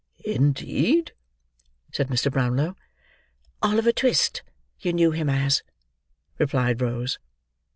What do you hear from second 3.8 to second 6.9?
Twist you knew him as," replied